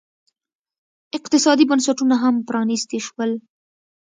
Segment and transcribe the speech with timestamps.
[1.17, 3.31] اقتصادي بنسټونه هم پرانیستي شول.